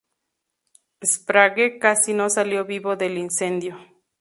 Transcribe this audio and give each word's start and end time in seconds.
Sprague 1.05 1.77
casi 1.77 2.15
no 2.15 2.27
salió 2.31 2.65
vivo 2.65 2.95
del 2.95 3.19
incendio. 3.19 3.77